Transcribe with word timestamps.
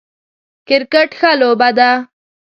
کرکټ 0.67 1.09
ښه 1.19 1.31
لوبه 1.41 1.69
ده 1.77 1.89